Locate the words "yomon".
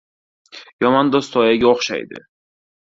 0.85-1.13